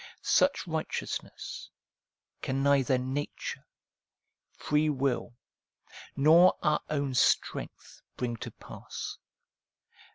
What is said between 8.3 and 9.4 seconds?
to pass.